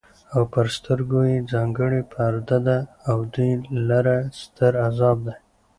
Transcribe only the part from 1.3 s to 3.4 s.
ځانگړې پرده ده او